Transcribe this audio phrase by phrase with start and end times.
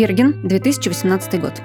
[0.00, 1.60] Берген, 2018 год.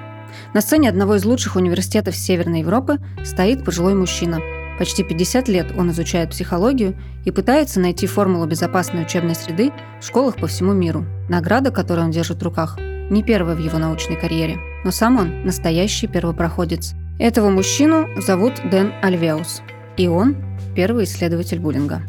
[0.52, 4.40] На сцене одного из лучших университетов Северной Европы стоит пожилой мужчина.
[4.78, 6.94] Почти 50 лет он изучает психологию
[7.24, 9.72] и пытается найти формулу безопасной учебной среды
[10.02, 11.06] в школах по всему миру.
[11.30, 12.78] Награда, которую он держит в руках,
[13.08, 16.92] не первая в его научной карьере, но сам он настоящий первопроходец.
[17.18, 19.62] Этого мужчину зовут Дэн Альвеус,
[19.96, 20.36] и он
[20.74, 22.02] первый исследователь буллинга.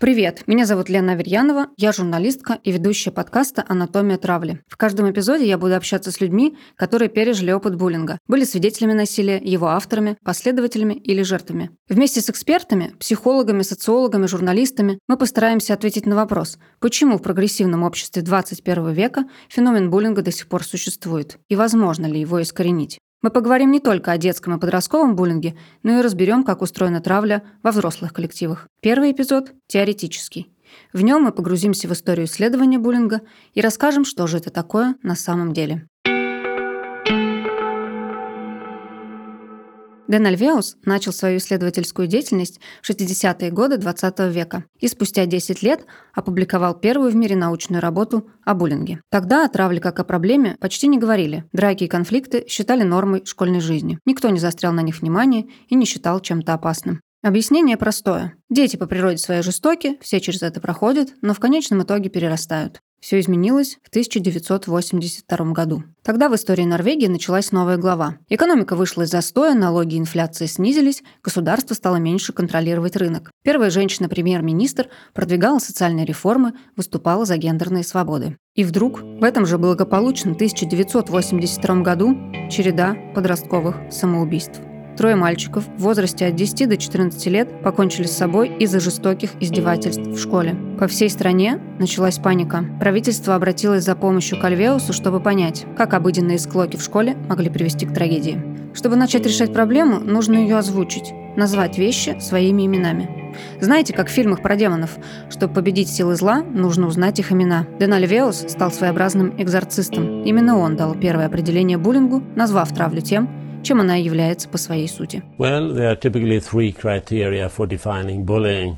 [0.00, 4.60] Привет, меня зовут Лена Аверьянова, я журналистка и ведущая подкаста «Анатомия травли».
[4.68, 9.40] В каждом эпизоде я буду общаться с людьми, которые пережили опыт буллинга, были свидетелями насилия,
[9.42, 11.72] его авторами, последователями или жертвами.
[11.88, 18.22] Вместе с экспертами, психологами, социологами, журналистами мы постараемся ответить на вопрос, почему в прогрессивном обществе
[18.22, 23.00] 21 века феномен буллинга до сих пор существует и возможно ли его искоренить.
[23.20, 27.42] Мы поговорим не только о детском и подростковом буллинге, но и разберем, как устроена травля
[27.64, 28.68] во взрослых коллективах.
[28.80, 30.52] Первый эпизод– теоретический.
[30.92, 33.22] В нем мы погрузимся в историю исследования буллинга
[33.54, 35.88] и расскажем, что же это такое на самом деле.
[40.08, 45.84] Дэн Альвеус начал свою исследовательскую деятельность в 60-е годы XX века и спустя 10 лет
[46.14, 49.02] опубликовал первую в мире научную работу о буллинге.
[49.10, 51.44] Тогда о травле как о проблеме почти не говорили.
[51.52, 53.98] Драки и конфликты считали нормой школьной жизни.
[54.06, 57.02] Никто не застрял на них внимания и не считал чем-то опасным.
[57.22, 58.34] Объяснение простое.
[58.48, 62.80] Дети по природе своей жестоки, все через это проходят, но в конечном итоге перерастают.
[63.00, 65.84] Все изменилось в 1982 году.
[66.02, 68.18] Тогда в истории Норвегии началась новая глава.
[68.28, 73.30] Экономика вышла из застоя, налоги и инфляция снизились, государство стало меньше контролировать рынок.
[73.44, 78.36] Первая женщина-премьер-министр продвигала социальные реформы, выступала за гендерные свободы.
[78.54, 82.16] И вдруг в этом же благополучном 1982 году
[82.50, 84.60] череда подростковых самоубийств.
[84.98, 90.02] Трое мальчиков в возрасте от 10 до 14 лет покончили с собой из-за жестоких издевательств
[90.02, 90.56] в школе.
[90.76, 92.64] По всей стране началась паника.
[92.80, 97.86] Правительство обратилось за помощью к Альвеусу, чтобы понять, как обыденные склоки в школе могли привести
[97.86, 98.42] к трагедии.
[98.74, 103.32] Чтобы начать решать проблему, нужно ее озвучить, назвать вещи своими именами.
[103.60, 104.96] Знаете, как в фильмах про демонов,
[105.30, 107.68] чтобы победить силы зла, нужно узнать их имена.
[107.78, 110.24] Дэн Альвеус стал своеобразным экзорцистом.
[110.24, 115.22] Именно он дал первое определение буллингу, назвав травлю тем, чем она является по своей сути.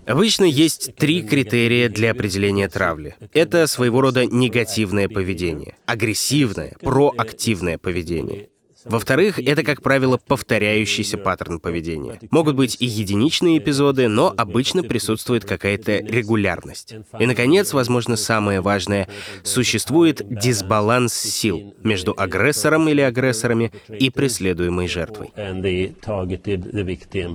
[0.05, 3.15] Обычно есть три критерия для определения травли.
[3.33, 8.49] Это своего рода негативное поведение, агрессивное, проактивное поведение.
[8.85, 12.19] Во-вторых, это, как правило, повторяющийся паттерн поведения.
[12.31, 16.95] Могут быть и единичные эпизоды, но обычно присутствует какая-то регулярность.
[17.19, 19.09] И, наконец, возможно, самое важное,
[19.43, 25.33] существует дисбаланс сил между агрессором или агрессорами и преследуемой жертвой.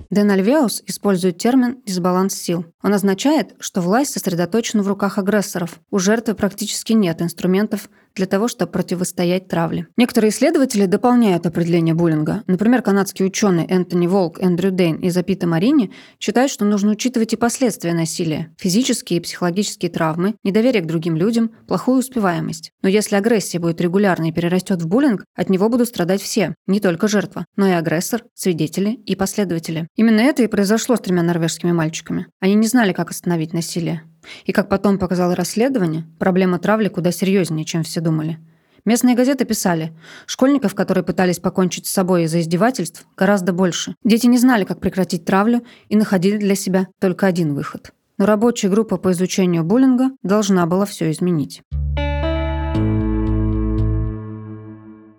[0.09, 2.65] Дэн Альвеус использует термин «дисбаланс сил».
[2.81, 5.79] Он означает, что власть сосредоточена в руках агрессоров.
[5.91, 9.87] У жертвы практически нет инструментов для того, чтобы противостоять травле.
[9.97, 12.43] Некоторые исследователи дополняют определение буллинга.
[12.47, 17.37] Например, канадский ученый Энтони Волк, Эндрю Дейн и Запита Марини считают, что нужно учитывать и
[17.37, 18.53] последствия насилия.
[18.57, 22.71] Физические и психологические травмы, недоверие к другим людям, плохую успеваемость.
[22.81, 26.79] Но если агрессия будет регулярной и перерастет в буллинг, от него будут страдать все, не
[26.79, 29.87] только жертва, но и агрессор, свидетели и последователи.
[29.95, 32.27] Именно это и произошло с тремя норвежскими мальчиками.
[32.39, 34.03] Они не знали, как остановить насилие.
[34.45, 38.39] И как потом показало расследование, проблема травли куда серьезнее, чем все думали.
[38.85, 39.93] Местные газеты писали,
[40.27, 43.95] школьников, которые пытались покончить с собой из-за издевательств, гораздо больше.
[44.03, 47.93] Дети не знали, как прекратить травлю и находили для себя только один выход.
[48.19, 51.63] Но рабочая группа по изучению буллинга должна была все изменить.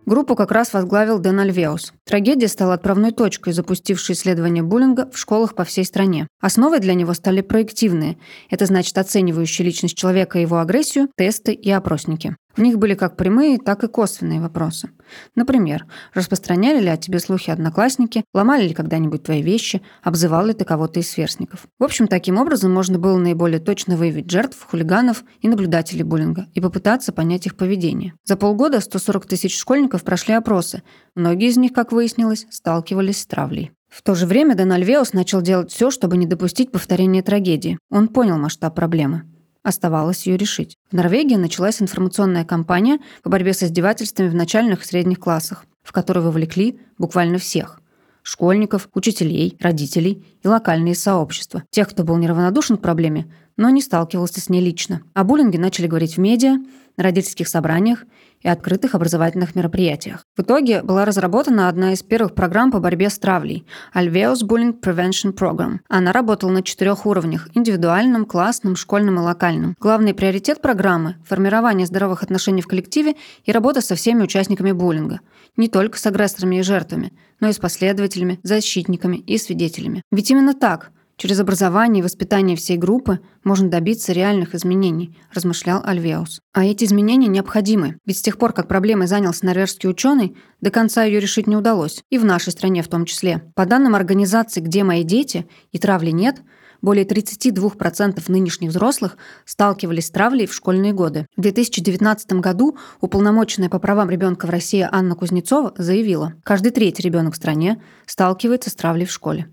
[0.06, 1.92] Группу как раз возглавил Дэн Альвеус.
[2.04, 6.28] Трагедия стала отправной точкой, запустившей исследование буллинга в школах по всей стране.
[6.40, 8.16] Основой для него стали проективные,
[8.48, 12.36] это значит оценивающие личность человека и его агрессию, тесты и опросники.
[12.54, 14.90] В них были как прямые, так и косвенные вопросы.
[15.34, 20.64] Например, распространяли ли о тебе слухи одноклассники, ломали ли когда-нибудь твои вещи, обзывал ли ты
[20.64, 21.66] кого-то из сверстников.
[21.78, 26.60] В общем, таким образом можно было наиболее точно выявить жертв, хулиганов и наблюдателей буллинга и
[26.60, 28.14] попытаться понять их поведение.
[28.24, 30.82] За полгода 140 тысяч школьников прошли опросы.
[31.14, 33.72] Многие из них, как выяснилось, сталкивались с травлей.
[33.88, 37.78] В то же время Дэн Альвеус начал делать все, чтобы не допустить повторения трагедии.
[37.90, 39.22] Он понял масштаб проблемы.
[39.66, 40.76] Оставалось ее решить.
[40.92, 45.90] В Норвегии началась информационная кампания по борьбе с издевательствами в начальных и средних классах, в
[45.90, 47.80] которую вовлекли буквально всех–
[48.22, 51.64] школьников, учителей, родителей и локальные сообщества.
[51.70, 53.26] Тех, кто был неравнодушен к проблеме,
[53.56, 55.02] но не сталкивался с ней лично.
[55.14, 56.58] О буллинге начали говорить в медиа,
[56.96, 58.04] на родительских собраниях
[58.40, 60.24] и открытых образовательных мероприятиях.
[60.36, 65.34] В итоге была разработана одна из первых программ по борьбе с травлей– Alveus Bullying Prevention
[65.34, 65.78] Program.
[65.88, 69.74] Она работала на четырех уровнях– индивидуальном, классном, школьном и локальном.
[69.80, 75.20] Главный приоритет программы– формирование здоровых отношений в коллективе и работа со всеми участниками буллинга.
[75.56, 80.02] Не только с агрессорами и жертвами, но и с последователями, защитниками и свидетелями.
[80.10, 86.40] Ведь именно так– Через образование и воспитание всей группы можно добиться реальных изменений, размышлял Альвеус.
[86.52, 91.04] А эти изменения необходимы, ведь с тех пор, как проблемой занялся норвежский ученый, до конца
[91.04, 93.50] ее решить не удалось, и в нашей стране в том числе.
[93.54, 96.42] По данным организации «Где мои дети?» и «Травли нет»,
[96.82, 99.16] более 32% нынешних взрослых
[99.46, 101.26] сталкивались с травлей в школьные годы.
[101.34, 107.32] В 2019 году уполномоченная по правам ребенка в России Анна Кузнецова заявила, каждый третий ребенок
[107.32, 109.48] в стране сталкивается с травлей в школе.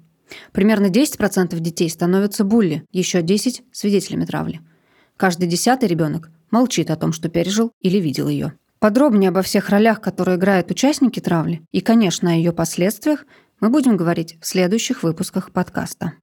[0.51, 4.62] Примерно 10% детей становятся булли, еще 10– свидетелями травли.
[5.18, 8.53] Каждый десятый ребенок молчит о том, что пережил или видел ее.
[8.80, 13.25] Подробнее обо всех ролях, которые играют участники травли, и, конечно, о ее последствиях,
[13.59, 16.13] мы будем говорить в следующих выпусках подкаста.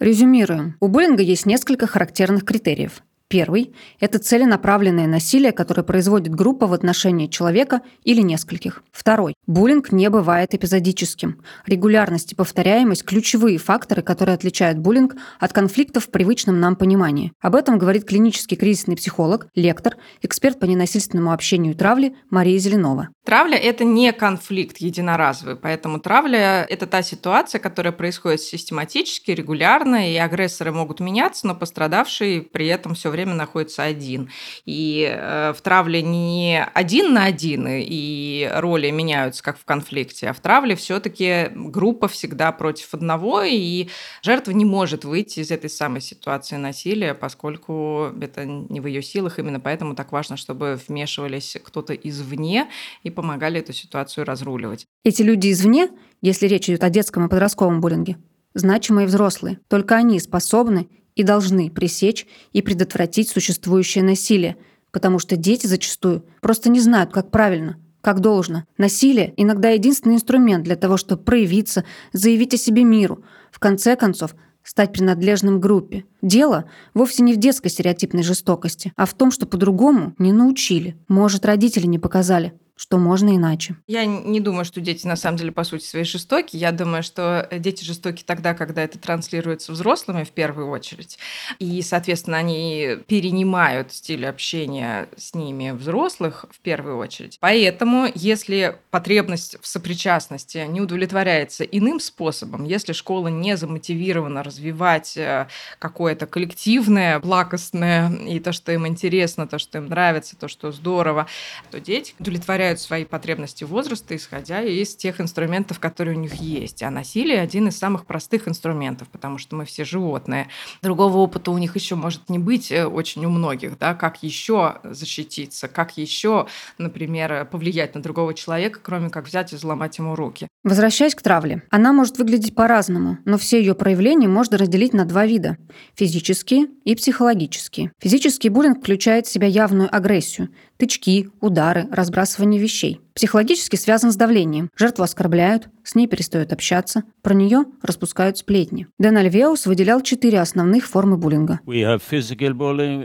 [0.00, 0.76] Резюмируем.
[0.80, 3.02] У буллинга есть несколько характерных критериев.
[3.32, 8.82] Первый– это целенаправленное насилие, которое производит группа в отношении человека или нескольких.
[8.92, 11.40] Второй– буллинг не бывает эпизодическим.
[11.64, 17.32] Регулярность и повторяемость– ключевые факторы, которые отличают буллинг от конфликтов в привычном нам понимании.
[17.40, 23.08] Об этом говорит клинический кризисный психолог, лектор, эксперт по ненасильственному общению и травле Мария Зеленова.
[23.24, 30.16] Травля– это не конфликт единоразовый, поэтому травля– это та ситуация, которая происходит систематически, регулярно, и
[30.16, 34.30] агрессоры могут меняться, но пострадавший при этом все время время находится один.
[34.64, 40.32] И э, в травле не один на один, и роли меняются, как в конфликте, а
[40.32, 43.88] в травле все-таки группа всегда против одного, и
[44.22, 49.38] жертва не может выйти из этой самой ситуации насилия, поскольку это не в ее силах.
[49.38, 52.68] Именно поэтому так важно, чтобы вмешивались кто-то извне
[53.02, 54.86] и помогали эту ситуацию разруливать.
[55.04, 55.88] Эти люди извне,
[56.20, 58.16] если речь идет о детском и подростковом буллинге,
[58.54, 59.60] значимые взрослые.
[59.68, 64.56] Только они способны и должны пресечь и предотвратить существующее насилие,
[64.90, 68.64] потому что дети зачастую просто не знают, как правильно, как должно.
[68.78, 74.34] Насилие иногда единственный инструмент для того, чтобы проявиться, заявить о себе миру, в конце концов,
[74.62, 76.04] стать принадлежным группе.
[76.20, 80.96] Дело вовсе не в детской стереотипной жестокости, а в том, что по-другому не научили.
[81.08, 83.76] Может, родители не показали что можно иначе.
[83.86, 86.56] Я не думаю, что дети на самом деле по сути своей жестоки.
[86.56, 91.18] Я думаю, что дети жестоки тогда, когда это транслируется взрослыми в первую очередь.
[91.58, 97.38] И, соответственно, они перенимают стиль общения с ними взрослых в первую очередь.
[97.40, 105.46] Поэтому, если потребность в сопричастности не удовлетворяется иным способом, если школа не замотивирована развивать э,
[105.78, 111.26] какое-то коллективное, благостное и то, что им интересно, то, что им нравится, то, что здорово,
[111.70, 116.82] то дети удовлетворяют удовлетворяют свои потребности возраста, исходя из тех инструментов, которые у них есть.
[116.82, 120.48] А насилие один из самых простых инструментов, потому что мы все животные.
[120.82, 124.76] Другого опыта у них еще может не быть э, очень у многих, да, как еще
[124.84, 126.46] защититься, как еще,
[126.78, 130.46] например, повлиять на другого человека, кроме как взять и взломать ему руки.
[130.64, 135.26] Возвращаясь к травле, она может выглядеть по-разному, но все ее проявления можно разделить на два
[135.26, 135.56] вида–
[135.94, 137.90] физические и психологические.
[138.00, 143.00] Физический буллинг включает в себя явную агрессию, тычки, удары, разбрасывание вещей.
[143.14, 144.70] Психологически связан с давлением.
[144.76, 148.86] Жертву оскорбляют, с ней перестают общаться, про нее распускают сплетни.
[148.98, 151.60] Дэн Альвеус выделял четыре основных формы буллинга.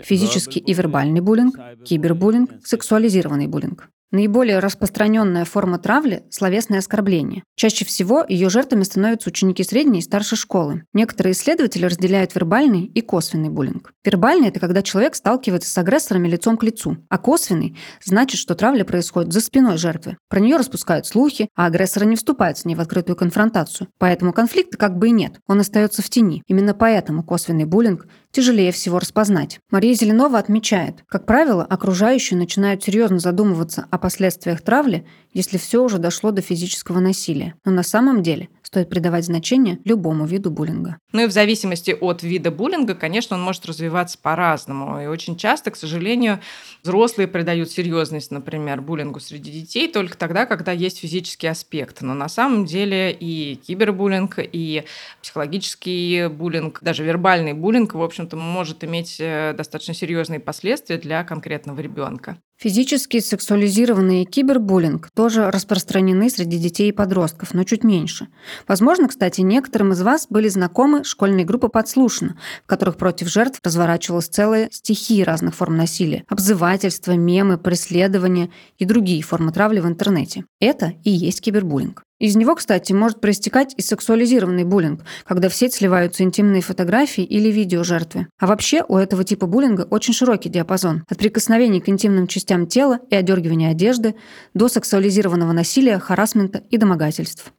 [0.03, 3.89] Физический и вербальный буллинг, кибербуллинг, сексуализированный буллинг.
[4.09, 7.43] Наиболее распространенная форма травли– словесное оскорбление.
[7.57, 10.83] Чаще всего ее жертвами становятся ученики средней и старшей школы.
[10.93, 13.91] Некоторые исследователи разделяют вербальный и косвенный буллинг.
[14.05, 18.85] Вербальный– это когда человек сталкивается с агрессорами лицом к лицу, а косвенный– значит, что травля
[18.85, 20.15] происходит за спиной жертвы.
[20.29, 23.89] Про нее распускают слухи, а агрессоры не вступают с ней в открытую конфронтацию.
[23.97, 26.43] Поэтому конфликта как бы и нет, он остается в тени.
[26.47, 28.07] Именно поэтому косвенный буллинг
[28.38, 29.60] тяжелее всего распознать.
[29.72, 35.98] Мария Зеленова отмечает, как правило, окружающие начинают серьезно задумываться о последствиях травли, если все уже
[35.98, 37.56] дошло до физического насилия.
[37.65, 40.97] Но на самом деле стоит придавать значение любому виду буллинга.
[41.13, 45.01] Ну и в зависимости от вида буллинга, конечно, он может развиваться по-разному.
[45.01, 46.41] И очень часто, к сожалению,
[46.83, 52.01] взрослые придают серьезность, например, буллингу среди детей только тогда, когда есть физический аспект.
[52.01, 54.83] Но на самом деле и кибербуллинг, и
[55.21, 61.79] психологический буллинг, даже вербальный буллинг, в общем-то, может иметь э, достаточно серьезные последствия для конкретного
[61.79, 62.38] ребенка.
[62.59, 68.29] Физически сексуализированный кибербуллинг тоже распространены среди детей и подростков, но чуть меньше.
[68.67, 74.27] Возможно, кстати, некоторым из вас были знакомы школьные группы «Подслушно», в которых против жертв разворачивалась
[74.27, 78.49] целая стихия разных форм насилия, обзывательства, мемы, преследования
[78.79, 80.45] и другие формы травли в интернете.
[80.59, 82.06] Это и есть кибербуллинг.
[82.19, 87.50] Из него, кстати, может проистекать и сексуализированный буллинг, когда в сеть сливаются интимные фотографии или
[87.50, 88.27] видео жертвы.
[88.39, 91.03] А вообще у этого типа буллинга очень широкий диапазон.
[91.07, 94.15] От прикосновений к интимным частям тела и одергивания одежды
[94.55, 97.53] до сексуализированного насилия, харасмента и домогательств.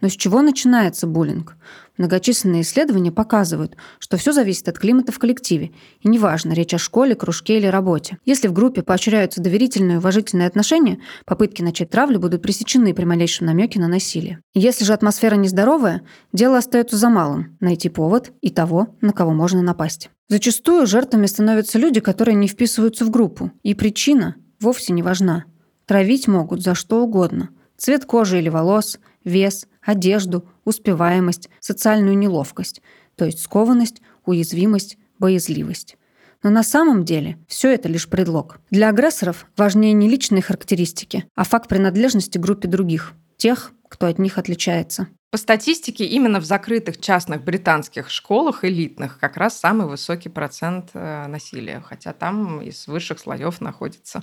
[0.00, 1.56] Но с чего начинается буллинг?
[1.96, 7.16] Многочисленные исследования показывают, что все зависит от климата в коллективе, и неважно, речь о школе,
[7.16, 8.18] кружке или работе.
[8.24, 13.46] Если в группе поощряются доверительные и уважительные отношения, попытки начать травлю будут пресечены при малейшем
[13.46, 14.40] намеке на насилие.
[14.54, 16.02] Если же атмосфера нездоровая,
[16.32, 20.10] дело остается за малым– найти повод и того, на кого можно напасть.
[20.28, 25.46] Зачастую жертвами становятся люди, которые не вписываются в группу, и причина вовсе не важна.
[25.86, 27.48] Травить могут за что угодно–
[27.78, 32.82] цвет кожи или волос, вес, одежду, успеваемость, социальную неловкость,
[33.16, 35.96] то есть скованность, уязвимость, боязливость.
[36.42, 38.60] Но на самом деле все это лишь предлог.
[38.70, 44.38] Для агрессоров важнее не личные характеристики, а факт принадлежности группе других, тех, кто от них
[44.38, 45.08] отличается.
[45.30, 51.26] По статистике, именно в закрытых частных британских школах элитных как раз самый высокий процент э,
[51.26, 54.22] насилия, хотя там из высших слоев находится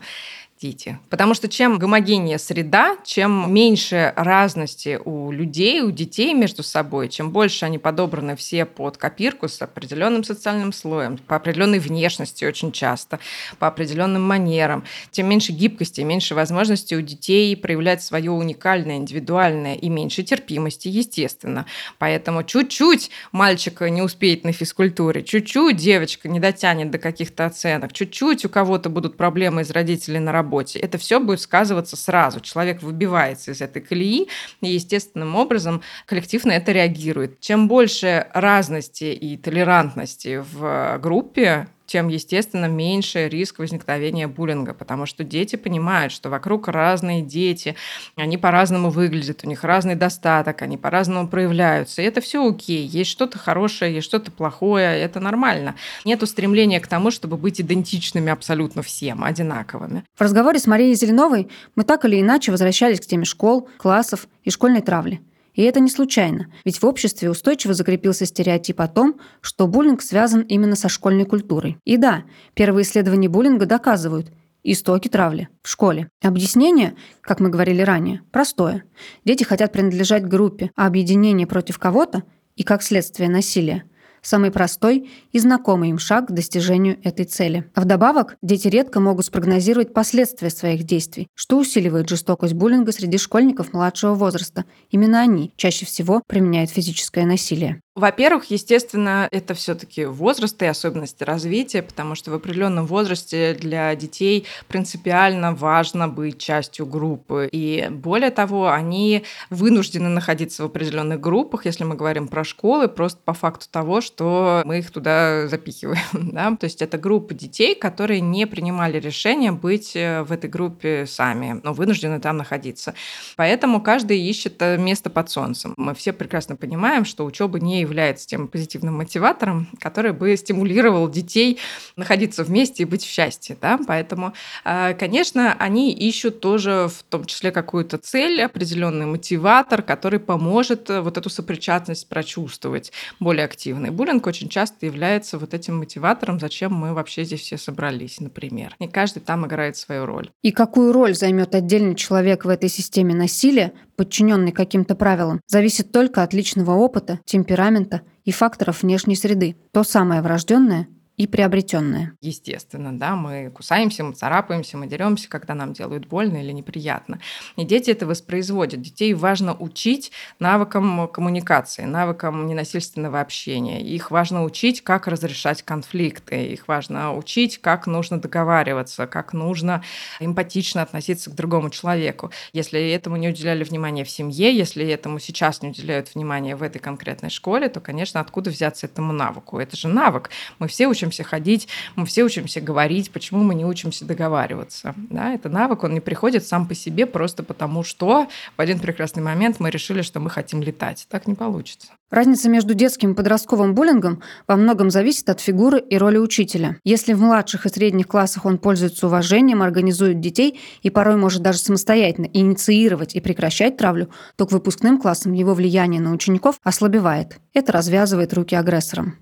[0.62, 0.98] дети.
[1.10, 7.32] Потому что чем гомогеннее среда, чем меньше разности у людей, у детей между собой, чем
[7.32, 13.20] больше они подобраны все под копирку с определенным социальным слоем, по определенной внешности очень часто,
[13.60, 19.90] по определенным манерам, тем меньше гибкости, меньше возможностей у детей проявлять свое уникальное, индивидуальное и
[19.90, 21.66] меньше терпимости, естественно.
[21.98, 28.46] Поэтому чуть-чуть мальчик не успеет на физкультуре, чуть-чуть девочка не дотянет до каких-то оценок, чуть-чуть
[28.46, 30.80] у кого-то будут проблемы из родителей на работе, работе.
[30.80, 32.40] Это все будет сказываться сразу.
[32.40, 34.28] Человек выбивается из этой колеи,
[34.62, 37.40] и естественным образом коллектив на это реагирует.
[37.40, 45.24] Чем больше разности и толерантности в группе, тем, естественно, меньше риск возникновения буллинга, потому что
[45.24, 47.78] дети понимают, что вокруг разные дети,
[48.18, 52.02] они по-разному выглядят, у них разный достаток, они по-разному проявляются.
[52.02, 52.86] И это все окей.
[52.86, 55.76] Есть что-то хорошее, есть что-то плохое, это нормально.
[56.04, 60.04] Нет стремления к тому, чтобы быть идентичными абсолютно всем, одинаковыми.
[60.18, 64.50] В разговоре с Марией Зеленовой мы так или иначе возвращались к теме школ, классов и
[64.50, 65.22] школьной травли.
[65.56, 70.42] И это не случайно, ведь в обществе устойчиво закрепился стереотип о том, что буллинг связан
[70.42, 71.78] именно со школьной культурой.
[71.86, 74.32] И да, первые исследования буллинга доказывают–
[74.66, 76.10] истоки травли в школе.
[76.22, 78.84] Объяснение, как мы говорили ранее, простое.
[79.24, 82.24] Дети хотят принадлежать группе, а объединение против кого-то
[82.56, 83.84] и, как следствие, насилие–
[84.26, 87.70] самый простой и знакомый им шаг к достижению этой цели.
[87.74, 93.74] А вдобавок, дети редко могут спрогнозировать последствия своих действий, что усиливает жестокость буллинга среди школьников
[93.74, 94.66] младшего возраста.
[94.90, 97.82] Именно они чаще всего применяют физическое насилие.
[97.96, 104.46] Во-первых, естественно, это все-таки возраст и особенности развития, потому что в определенном возрасте для детей
[104.68, 107.48] принципиально важно быть частью группы.
[107.50, 113.22] И более того, они вынуждены находиться в определенных группах, если мы говорим про школы, просто
[113.24, 115.96] по факту того, что мы их туда запихиваем.
[116.36, 116.54] Да?
[116.58, 121.62] То есть это группа детей, которые не принимали решение быть э, в этой группе сами,
[121.64, 122.94] но вынуждены там находиться.
[123.38, 125.74] Поэтому каждый ищет э, место под солнцем.
[125.78, 131.60] Мы все прекрасно понимаем, что учеба не является тем позитивным мотиватором, который бы стимулировал детей
[131.96, 133.58] находиться вместе и быть в счастье.
[133.62, 133.80] Да?
[133.88, 140.90] Поэтому, а, конечно, они ищут тоже в том числе какую-то цель, определенный мотиватор, который поможет
[140.90, 143.88] э, вот эту сопричастность прочувствовать более активно.
[143.88, 148.76] И буллинг очень часто является вот этим мотиватором, зачем мы вообще здесь все собрались, например.
[148.80, 150.30] И каждый там играет свою роль.
[150.42, 156.24] И какую роль займет отдельный человек в этой системе насилия, подчиненный каким-то правилам, зависит только
[156.24, 159.56] от личного опыта, темперамента и факторов внешней среды.
[159.72, 162.14] То самое врожденное и приобретенное.
[162.22, 167.20] Естественно, да, мы кусаемся, мы царапаемся, мы деремся, когда нам делают больно или неприятно.
[167.56, 168.82] И дети это воспроизводят.
[168.82, 173.82] Детей важно учить навыкам коммуникации, навыкам ненасильственного общения.
[173.82, 176.48] Их важно учить, как разрешать конфликты.
[176.48, 179.84] Их важно учить, как нужно договариваться, как нужно
[180.20, 182.32] эмпатично относиться к другому человеку.
[182.52, 186.80] Если этому не уделяли внимания в семье, если этому сейчас не уделяют внимания в этой
[186.80, 189.60] конкретной школе, то, конечно, откуда взяться этому навыку?
[189.60, 190.30] Это же навык.
[190.60, 194.94] Мы все учим учимся ходить, мы все учимся говорить, почему мы не учимся договариваться.
[195.10, 195.34] Да?
[195.34, 199.60] Это навык, он не приходит сам по себе просто потому, что в один прекрасный момент
[199.60, 201.08] мы решили, что мы хотим летать.
[201.10, 201.90] Так не получится.
[202.12, 206.78] Разница между детским и подростковым буллингом во многом зависит от фигуры и роли учителя.
[206.84, 211.58] Если в младших и средних классах он пользуется уважением, организует детей и порой может даже
[211.58, 217.40] самостоятельно инициировать и прекращать травлю, то к выпускным классам его влияние на учеников ослабевает.
[217.54, 219.16] Это развязывает руки агрессорам.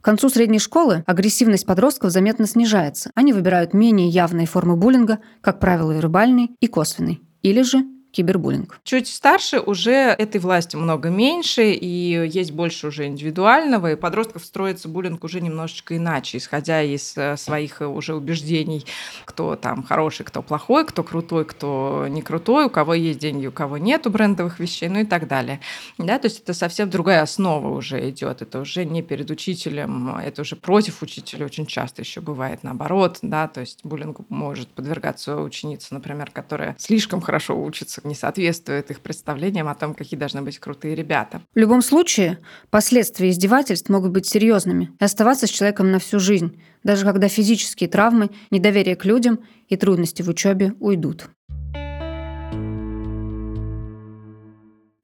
[0.00, 3.10] К концу средней школы агрессивность подростков заметно снижается.
[3.16, 8.80] Они выбирают менее явные формы буллинга, как правило, вербальный и косвенный, или же кибербуллинг.
[8.84, 14.88] Чуть старше уже этой власти много меньше, и есть больше уже индивидуального, и подростков строится
[14.88, 18.84] буллинг уже немножечко иначе, исходя из э, своих уже убеждений,
[19.24, 23.52] кто там хороший, кто плохой, кто крутой, кто не крутой, у кого есть деньги, у
[23.52, 25.60] кого нет брендовых вещей, ну и так далее.
[25.98, 30.42] Да, то есть это совсем другая основа уже идет, это уже не перед учителем, это
[30.42, 35.94] уже против учителя очень часто еще бывает наоборот, да, то есть буллингу может подвергаться ученица,
[35.94, 40.94] например, которая слишком хорошо учится, не соответствует их представлениям о том, какие должны быть крутые
[40.94, 41.42] ребята.
[41.54, 42.38] В любом случае,
[42.70, 47.88] последствия издевательств могут быть серьезными и оставаться с человеком на всю жизнь, даже когда физические
[47.88, 51.28] травмы, недоверие к людям и трудности в учебе уйдут.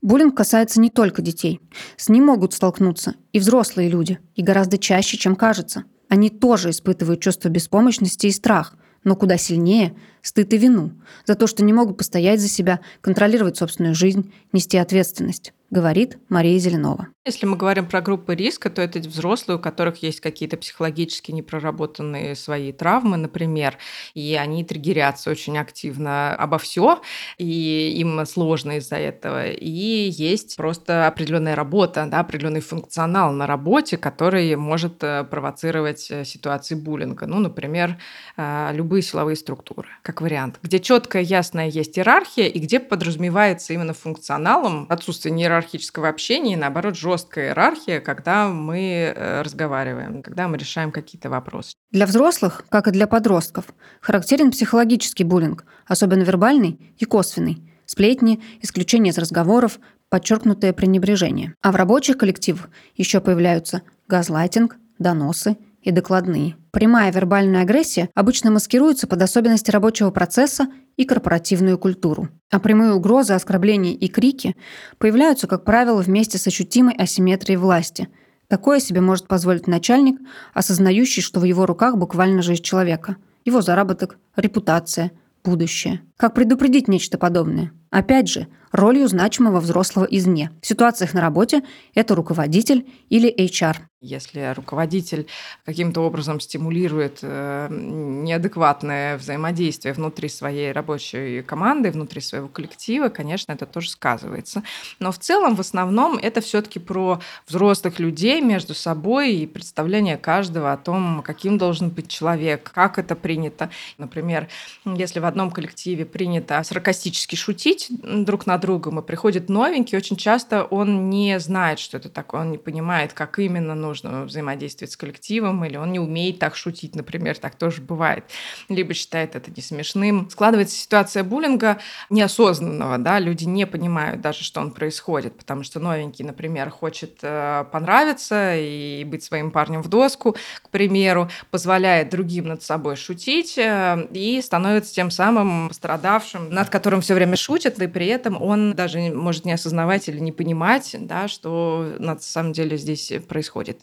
[0.05, 1.61] Буллинг касается не только детей.
[1.97, 5.85] С ним могут столкнуться и взрослые люди, и гораздо чаще, чем кажется.
[6.11, 9.95] Они тоже испытывают чувство беспомощности и страх, но куда сильнее–
[10.25, 10.93] стыд и вину
[11.27, 16.59] за то, что не могут постоять за себя, контролировать собственную жизнь, нести ответственность говорит Мария
[16.59, 17.09] Зеленова.
[17.27, 22.37] Если мы говорим про группы риска, то это взрослые, у которых есть какие-то психологически непроработанные
[22.37, 23.79] свои травмы, например,
[24.13, 27.01] и они триггерятся очень активно обо все,
[27.39, 29.49] и им сложно из-за этого.
[29.49, 36.27] И есть просто определенная работа, да, определенный функционал на работе, который может э, провоцировать э,
[36.27, 37.27] ситуации буллинга.
[37.27, 37.97] Ну, например,
[38.37, 43.95] э, любые силовые структуры, как вариант, где четкая, ясная есть иерархия, и где подразумевается именно
[43.95, 50.93] функционалом отсутствие иерархического общения, и наоборот, жесткая иерархия, когда мы э, разговариваем, когда мы решаем
[50.93, 51.73] какие-то вопросы.
[51.91, 53.67] Для взрослых, как и для подростков,
[54.01, 57.63] характерен психологический буллинг, особенно вербальный и косвенный.
[57.87, 59.79] Сплетни, исключение из разговоров,
[60.09, 61.55] подчеркнутое пренебрежение.
[61.61, 66.57] А в рабочих коллективах еще появляются газлайтинг, доносы и докладные.
[66.71, 72.29] Прямая вербальная агрессия обычно маскируется под особенности рабочего процесса и корпоративную культуру.
[72.51, 74.57] А прямые угрозы, оскорбления и крики
[74.99, 78.09] появляются, как правило, вместе с ощутимой асимметрией власти.
[78.49, 80.19] Такое себе может позволить начальник,
[80.55, 85.13] осознающий, что в его руках буквально жизнь человека, его заработок, репутация,
[85.45, 86.01] будущее.
[86.17, 87.73] Как предупредить нечто подобное?
[87.95, 90.51] Опять же, ролью значимого взрослого извне.
[90.61, 91.63] В ситуациях на работе
[91.95, 93.77] это руководитель или HR.
[94.01, 95.29] Если руководитель
[95.65, 103.65] каким-то образом стимулирует э, неадекватное взаимодействие внутри своей рабочей команды, внутри своего коллектива, конечно, это
[103.65, 104.63] тоже сказывается.
[104.99, 110.73] Но в целом, в основном, это все-таки про взрослых людей между собой и представление каждого
[110.75, 113.71] о том, каким должен быть человек, как это принято.
[113.97, 114.49] Например,
[114.85, 120.65] если в одном коллективе принято саркастически шутить друг над другом, и приходит новенький, очень часто
[120.65, 125.65] он не знает, что это такое, он не понимает, как именно нужно взаимодействовать с коллективом,
[125.65, 128.25] или он не умеет так шутить, например, так тоже бывает,
[128.69, 130.29] либо считает это не смешным.
[130.31, 131.79] Складывается ситуация буллинга
[132.11, 137.65] неосознанного, да, люди не понимают даже, что он происходит, потому что новенький, например, хочет э,
[137.71, 144.09] понравиться и быть своим парнем в доску, к примеру, позволяет другим над собой шутить э,
[144.13, 148.99] и становится тем самым страдавшим, над которым все время шутят, и при этом он даже
[149.13, 153.81] может не осознавать или не понимать, да, что на самом деле здесь происходит.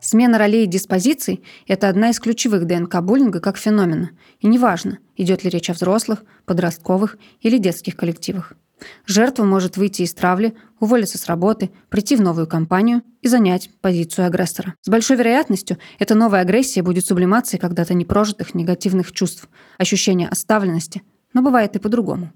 [0.00, 4.10] Смена ролей и диспозиций– это одна из ключевых ДНК буллинга как феномена.
[4.40, 8.54] И неважно, идет ли речь о взрослых, подростковых или детских коллективах.
[9.06, 14.26] Жертва может выйти из травли, уволиться с работы, прийти в новую компанию и занять позицию
[14.26, 14.74] агрессора.
[14.82, 21.42] С большой вероятностью эта новая агрессия будет сублимацией когда-то непрожитых негативных чувств, ощущения оставленности, но
[21.42, 22.32] бывает и по-другому.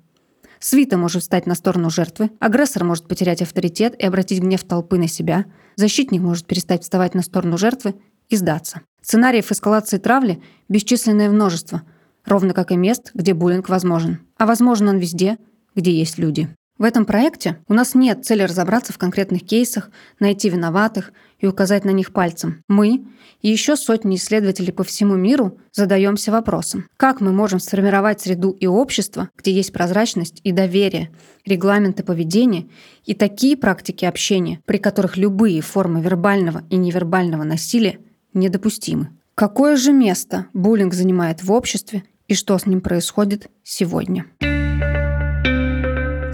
[0.59, 5.09] Свита может встать на сторону жертвы, агрессор может потерять авторитет и обратить гнев толпы на
[5.09, 5.45] себя,
[5.77, 7.95] защитник может перестать вставать на сторону жертвы
[8.29, 8.81] и сдаться.
[9.03, 11.83] Сценариев эскалации травли бесчисленное множество,
[12.25, 14.21] ровно как и мест, где буллинг возможен.
[14.39, 15.39] А возможен он везде,
[15.77, 16.49] где есть люди.
[16.79, 21.87] В этом проекте у нас нет цели разобраться в конкретных кейсах, найти виноватых и указать
[21.87, 22.63] на них пальцем.
[22.69, 23.07] Мы
[23.41, 28.67] и еще сотни исследователей по всему миру задаемся вопросом, как мы можем сформировать среду и
[28.67, 31.11] общество, где есть прозрачность и доверие,
[31.47, 32.67] регламенты поведения
[33.07, 37.99] и такие практики общения, при которых любые формы вербального и невербального насилия
[38.35, 39.11] недопустимы.
[39.35, 44.27] Какое же место буллинг занимает в обществе и что с ним происходит сегодня?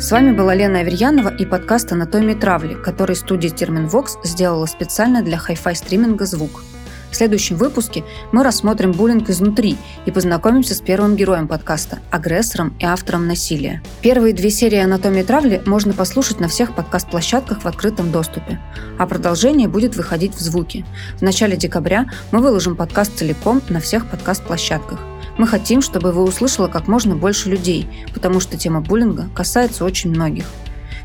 [0.03, 5.39] С вами была Лена Аверьянова и подкаст «Анатомия травли», который студия Терменвокс сделала специально для
[5.39, 6.65] хай-фай стриминга «Звук».
[7.13, 12.85] В следующем выпуске мы рассмотрим буллинг изнутри и познакомимся с первым героем подкаста– агрессором и
[12.85, 13.81] автором насилия.
[14.01, 18.59] Первые две серии «Анатомии травли» можно послушать на всех подкаст-площадках в открытом доступе,
[18.99, 20.85] а продолжение будет выходить в звуке.
[21.19, 25.12] В начале декабря мы выложим подкаст целиком на всех подкаст-площадках.
[25.39, 30.11] Мы хотим, чтобы вы услышало как можно больше людей, потому что тема буллинга касается очень
[30.11, 30.45] многих.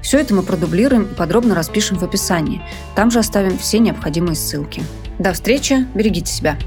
[0.01, 2.61] Все это мы продублируем и подробно распишем в описании.
[2.95, 4.83] Там же оставим все необходимые ссылки.
[5.19, 6.57] До встречи, берегите себя.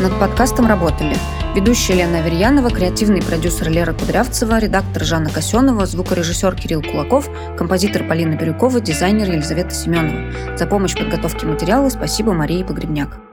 [0.00, 1.16] Над подкастом работали
[1.54, 8.34] ведущая Лена Аверьянова, креативный продюсер Лера Кудрявцева, редактор Жанна Косенова, звукорежиссер Кирилл Кулаков, композитор Полина
[8.34, 10.56] Бирюкова, дизайнер Елизавета Семенова.
[10.56, 13.31] За помощь в подготовке материала спасибо Марии Погребняк.